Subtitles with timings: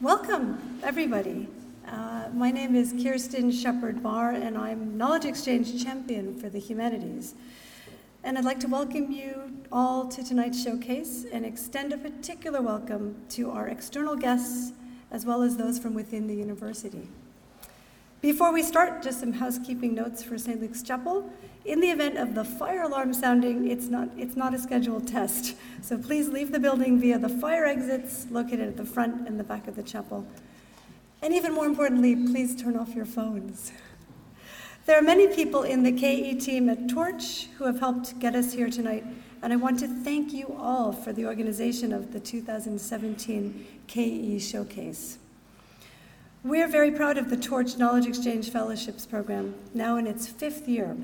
[0.00, 1.48] Welcome, everybody.
[1.84, 7.34] Uh, my name is Kirsten Shepherd Barr, and I'm Knowledge Exchange Champion for the Humanities.
[8.22, 13.16] And I'd like to welcome you all to tonight's showcase and extend a particular welcome
[13.30, 14.72] to our external guests
[15.10, 17.08] as well as those from within the university.
[18.20, 20.60] Before we start, just some housekeeping notes for St.
[20.60, 21.30] Luke's Chapel.
[21.64, 25.54] In the event of the fire alarm sounding, it's not, it's not a scheduled test.
[25.82, 29.44] So please leave the building via the fire exits located at the front and the
[29.44, 30.26] back of the chapel.
[31.22, 33.70] And even more importantly, please turn off your phones.
[34.86, 38.52] There are many people in the KE team at Torch who have helped get us
[38.52, 39.04] here tonight,
[39.42, 45.18] and I want to thank you all for the organization of the 2017 KE Showcase.
[46.44, 50.96] We're very proud of the Torch Knowledge Exchange Fellowships Program, now in its fifth year.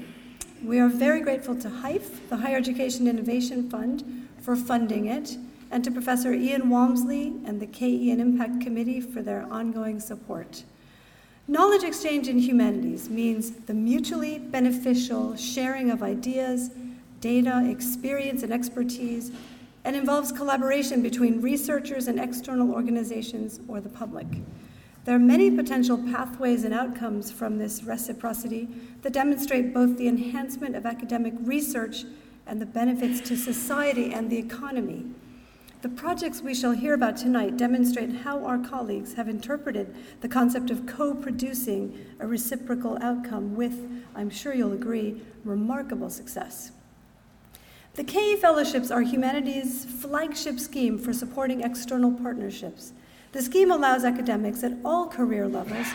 [0.62, 5.37] We are very grateful to HEIF, the Higher Education Innovation Fund, for funding it,
[5.73, 10.63] and to Professor Ian Walmsley and the KE and Impact Committee for their ongoing support.
[11.48, 16.71] Knowledge exchange in humanities means the mutually beneficial sharing of ideas,
[17.21, 19.32] data, experience, and expertise,
[19.82, 24.29] and involves collaboration between researchers and external organizations or the public.
[25.05, 28.69] There are many potential pathways and outcomes from this reciprocity
[29.02, 32.05] that demonstrate both the enhancement of academic research
[32.47, 35.05] and the benefits to society and the economy.
[35.82, 40.71] The projects we shall hear about tonight demonstrate how our colleagues have interpreted the concept
[40.71, 46.73] of co producing a reciprocal outcome with, I'm sure you'll agree, remarkable success.
[47.93, 52.95] The KE Fellowships are humanities' flagship scheme for supporting external partnerships.
[53.35, 55.88] The scheme allows academics at all career levels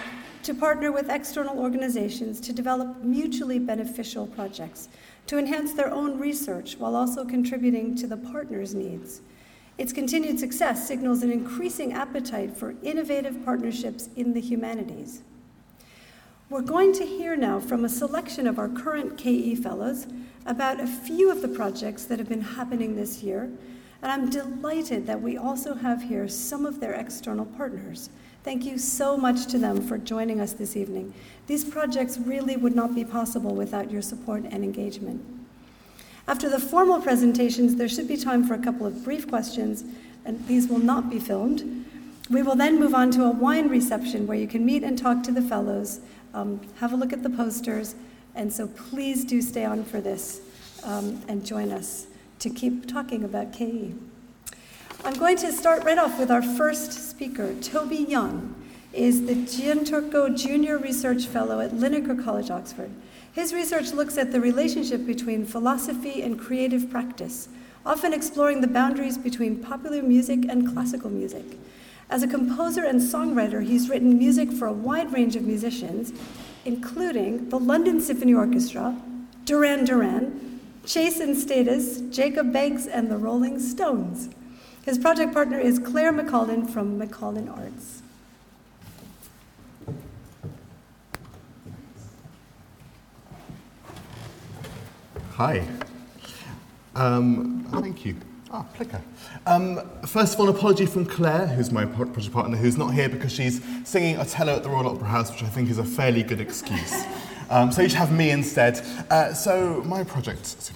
[0.43, 4.89] to partner with external organizations to develop mutually beneficial projects,
[5.27, 9.21] to enhance their own research while also contributing to the partner's needs.
[9.77, 15.21] Its continued success signals an increasing appetite for innovative partnerships in the humanities.
[16.49, 20.07] We're going to hear now from a selection of our current KE Fellows
[20.45, 23.49] about a few of the projects that have been happening this year
[24.01, 28.09] and I'm delighted that we also have here some of their external partners.
[28.43, 31.13] Thank you so much to them for joining us this evening.
[31.47, 35.21] These projects really would not be possible without your support and engagement.
[36.27, 39.83] After the formal presentations, there should be time for a couple of brief questions,
[40.23, 41.85] and these will not be filmed.
[42.29, 45.23] We will then move on to a wine reception where you can meet and talk
[45.23, 45.99] to the fellows,
[46.33, 47.95] um, have a look at the posters,
[48.35, 50.39] and so please do stay on for this
[50.83, 52.07] um, and join us
[52.39, 53.93] to keep talking about KE.
[55.03, 57.53] I'm going to start right off with our first speaker.
[57.61, 58.55] Toby Young
[58.93, 62.89] is the Gianturco Junior Research Fellow at Linacre College, Oxford.
[63.31, 67.49] His research looks at the relationship between philosophy and creative practice,
[67.85, 71.45] often exploring the boundaries between popular music and classical music.
[72.09, 76.11] As a composer and songwriter, he's written music for a wide range of musicians,
[76.65, 78.99] including the London Symphony Orchestra,
[79.45, 80.48] Duran Duran,
[80.85, 84.29] Chase and Status, Jacob Banks, and the Rolling Stones.
[84.83, 88.01] His project partner is Claire McCollin from McCollin Arts.
[95.33, 95.65] Hi.
[96.95, 98.15] Um, thank you.
[98.51, 99.01] Ah, Plicker.
[99.45, 103.07] Um, first of all, an apology from Claire, who's my project partner, who's not here
[103.07, 106.23] because she's singing Otello at the Royal Opera House, which I think is a fairly
[106.23, 107.05] good excuse.
[107.49, 108.79] Um, so you should have me instead.
[109.09, 110.71] Uh, so my project,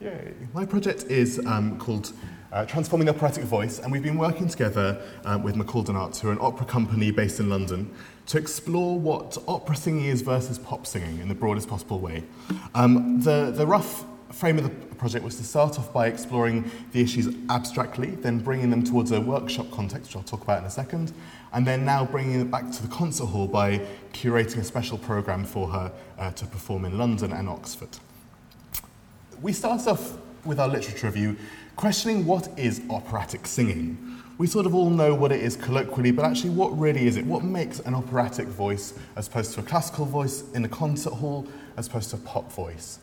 [0.00, 0.34] yay.
[0.52, 2.12] My project is um, called
[2.52, 6.30] uh, Transforming the Operatic Voice, and we've been working together um, with Macalden Arts, who
[6.30, 7.94] are an opera company based in London,
[8.26, 12.24] to explore what opera singing is versus pop singing in the broadest possible way.
[12.74, 17.00] Um, the, the rough frame of the project was to start off by exploring the
[17.00, 20.70] issues abstractly, then bringing them towards a workshop context, which I'll talk about in a
[20.70, 21.12] second,
[21.52, 23.80] and then now bringing it back to the concert hall by
[24.12, 27.98] curating a special programme for her uh, to perform in London and Oxford.
[29.40, 31.36] We start off with our literature review
[31.76, 33.96] questioning what is operatic singing.
[34.36, 37.24] We sort of all know what it is colloquially, but actually, what really is it?
[37.24, 41.46] What makes an operatic voice as opposed to a classical voice in a concert hall
[41.76, 42.98] as opposed to a pop voice?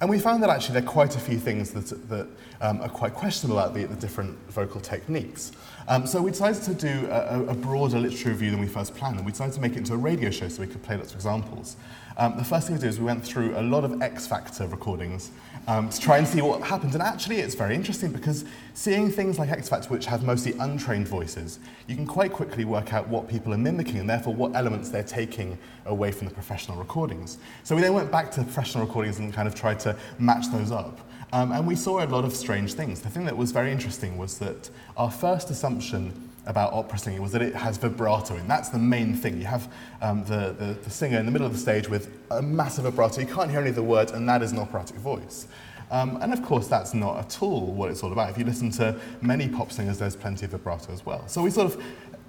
[0.00, 2.26] And we found that actually there are quite a few things that, that
[2.60, 5.52] um, are quite questionable about the, the different vocal techniques.
[5.88, 9.16] Um, so we decided to do a, a broader literature review than we first planned,
[9.16, 11.10] and we decided to make it into a radio show so we could play lots
[11.10, 11.76] of examples.
[12.18, 14.66] Um, the first thing we did is we went through a lot of X Factor
[14.66, 15.30] recordings
[15.66, 16.94] um, to try and see what happens.
[16.94, 21.08] And actually, it's very interesting because seeing things like X Factor, which have mostly untrained
[21.08, 24.90] voices, you can quite quickly work out what people are mimicking and therefore what elements
[24.90, 27.38] they're taking away from the professional recordings.
[27.64, 30.70] So we then went back to professional recordings and kind of tried to match those
[30.70, 31.00] up.
[31.32, 33.00] Um, and we saw a lot of strange things.
[33.00, 37.32] The thing that was very interesting was that our first assumption about opera singing was
[37.32, 38.46] that it has vibrato in.
[38.46, 39.38] That's the main thing.
[39.38, 42.40] You have um, the, the, the singer in the middle of the stage with a
[42.40, 43.20] massive vibrato.
[43.20, 45.48] You can't hear any of the words, and that is an operatic voice.
[45.90, 48.30] Um, and of course, that's not at all what it's all about.
[48.30, 51.26] If you listen to many pop singers, there's plenty of vibrato as well.
[51.28, 51.82] So we sort of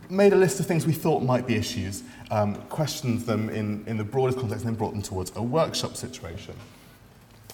[0.09, 3.97] made a list of things we thought might be issues, um, questioned them in, in
[3.97, 6.55] the broadest context, and then brought them towards a workshop situation.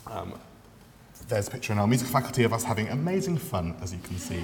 [0.07, 0.39] Um,
[1.28, 4.18] there's a picture in our music faculty of us having amazing fun, as you can
[4.18, 4.44] see.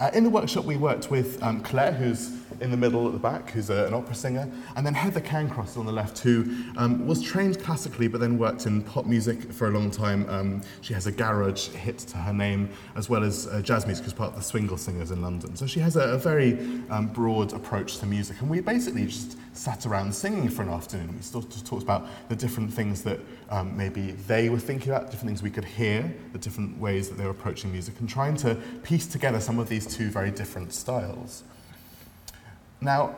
[0.00, 2.30] Uh, in the workshop, we worked with um, Claire, who's
[2.60, 5.76] in the middle at the back, who's a, an opera singer, and then Heather Cairncross
[5.76, 6.44] on the left, who
[6.76, 10.28] um, was trained classically but then worked in pop music for a long time.
[10.28, 14.06] Um, she has a garage hit to her name, as well as uh, jazz music
[14.06, 15.56] as part of the Swingle Singers in London.
[15.56, 16.52] So she has a, a very
[16.90, 21.16] um, broad approach to music, and we basically just sat around singing for an afternoon.
[21.16, 23.18] We sort of talked about the different things that
[23.50, 27.16] um, maybe they were thinking about, different things we could hear, the different ways that
[27.16, 30.72] they were approaching music, and trying to piece together some of these two very different
[30.72, 31.44] styles.
[32.80, 33.16] Now,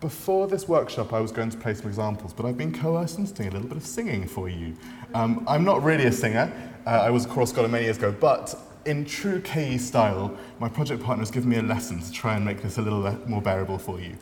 [0.00, 3.32] before this workshop, I was going to play some examples, but I've been coerced into
[3.32, 4.76] doing a little bit of singing for you.
[5.14, 6.52] Um, I'm not really a singer.
[6.86, 8.54] Uh, I was a chorus scholar many years ago, but
[8.84, 12.44] in true KE style, my project partner has given me a lesson to try and
[12.44, 14.16] make this a little more bearable for you.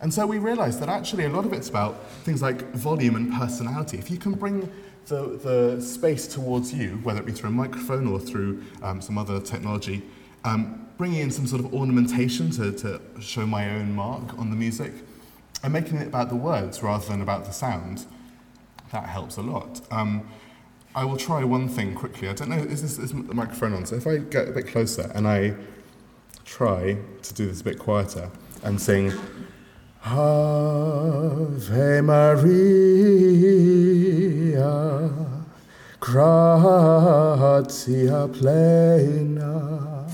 [0.03, 3.33] And so we realized that actually a lot of it's about things like volume and
[3.33, 3.99] personality.
[3.99, 4.69] If you can bring
[5.07, 9.17] the, the space towards you, whether it be through a microphone or through um, some
[9.17, 10.03] other technology,
[10.45, 14.57] um, bringing in some sort of ornamentation to, to show my own mark on the
[14.57, 14.93] music,
[15.63, 18.05] and making it about the words rather than about the sound,
[18.91, 19.81] that helps a lot.
[19.93, 20.29] Um,
[20.95, 22.29] I will try one thing quickly.
[22.29, 23.87] I don't know, is this is the microphone on?
[23.87, 25.55] So if I get a bit closer and I
[26.45, 28.31] try to do this a bit quieter
[28.65, 29.13] and sing
[30.05, 32.51] Ave Maria,
[36.01, 40.09] gratia plena.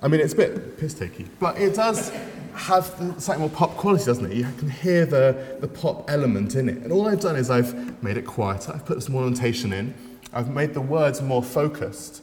[0.00, 2.12] I mean, it's a bit piss takey, but it does
[2.54, 2.86] have
[3.18, 4.36] slightly more pop quality, doesn't it?
[4.36, 6.78] You can hear the, the pop element in it.
[6.78, 9.92] And all I've done is I've made it quieter, I've put some ornamentation in,
[10.32, 12.22] I've made the words more focused,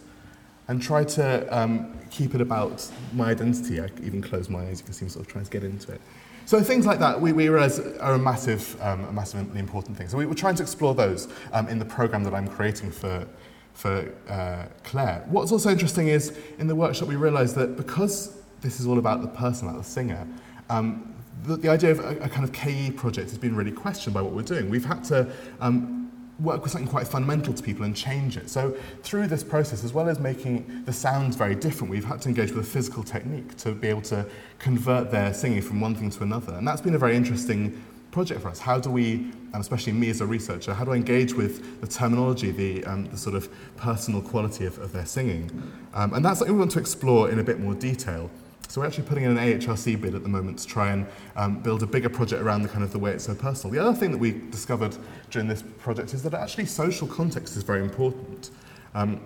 [0.68, 3.80] and tried to um, keep it about my identity.
[3.80, 5.92] I even close my eyes, you can see me sort of trying to get into
[5.92, 6.02] it.
[6.46, 10.08] So things like that we, we realize are a massive, um, a massively important thing.
[10.08, 13.28] So we were trying to explore those um, in the program that I'm creating for,
[13.74, 15.24] for uh, Claire.
[15.28, 19.22] What's also interesting is in the workshop we realized that because this is all about
[19.22, 20.28] the person, about the singer,
[20.70, 24.14] um, the, the idea of a, a kind of KE project has been really questioned
[24.14, 24.70] by what we're doing.
[24.70, 26.01] We've had to um,
[26.42, 28.50] work with something quite fundamental to people and change it.
[28.50, 32.30] So through this process, as well as making the sounds very different, we've had to
[32.30, 34.26] engage with a physical technique to be able to
[34.60, 36.54] convert their singing from one thing to another.
[36.54, 37.82] And that's been a very interesting
[38.12, 38.60] project for us.
[38.60, 42.52] How do we, especially me as a researcher, how do I engage with the terminology,
[42.52, 45.50] the, um, the sort of personal quality of, of their singing?
[45.94, 48.30] Um, and that's something we want to explore in a bit more detail.
[48.68, 51.62] So we're actually putting in an AHRC bid at the moment to try and um,
[51.62, 53.74] build a bigger project around the kind of the way it's so personal.
[53.74, 54.96] The other thing that we discovered
[55.30, 58.52] during this project is that actually social context is very important.
[58.94, 59.20] Um,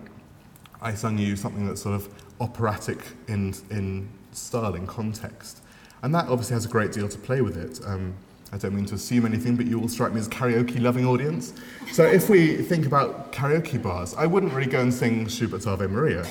[0.82, 5.62] I sung you something that's sort of operatic in, in style, in context.
[6.02, 7.80] And that obviously has a great deal to play with it.
[7.86, 8.16] Um,
[8.52, 11.06] I don't mean to assume anything, but you all strike me as a karaoke loving
[11.06, 11.54] audience.
[11.92, 15.88] So if we think about karaoke bars, I wouldn't really go and sing Schubert's Ave
[15.88, 16.26] Maria.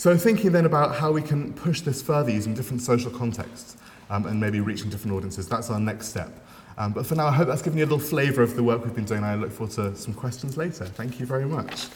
[0.00, 3.76] So thinking then about how we can push this further using different social contexts
[4.08, 6.32] um, and maybe reaching different audiences, that's our next step.
[6.78, 8.82] Um, but for now, I hope that's given you a little flavour of the work
[8.82, 9.22] we've been doing.
[9.22, 10.86] I look forward to some questions later.
[10.86, 11.88] Thank you very much.